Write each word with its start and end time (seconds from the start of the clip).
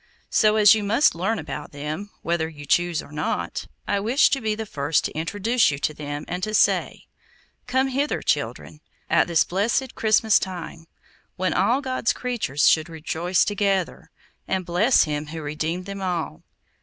So 0.31 0.55
as 0.55 0.73
you 0.73 0.83
must 0.83 1.13
learn 1.13 1.37
about 1.37 1.73
them, 1.73 2.09
whether 2.23 2.49
you 2.49 2.65
choose 2.65 3.03
or 3.03 3.11
not, 3.11 3.67
I 3.87 3.99
wish 3.99 4.31
to 4.31 4.41
be 4.41 4.55
the 4.55 4.65
first 4.65 5.05
to 5.05 5.11
introduce 5.11 5.69
you 5.69 5.77
to 5.77 5.93
them, 5.93 6.25
and 6.27 6.41
to 6.41 6.55
say, 6.55 7.05
'Come 7.67 7.89
hither, 7.89 8.23
children, 8.23 8.81
at 9.11 9.27
this 9.27 9.43
blessed 9.43 9.93
Christmas 9.93 10.39
time, 10.39 10.87
when 11.35 11.53
all 11.53 11.81
God's 11.81 12.13
creatures 12.13 12.67
should 12.67 12.89
rejoice 12.89 13.45
together, 13.45 14.09
and 14.47 14.65
bless 14.65 15.03
Him 15.03 15.27
who 15.27 15.41
redeemed 15.43 15.85
them 15.85 16.01
all. 16.01 16.41